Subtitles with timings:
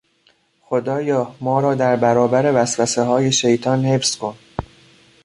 [0.61, 4.35] خدایا ما را در برابر وسوسههای شیطان حفظ کن!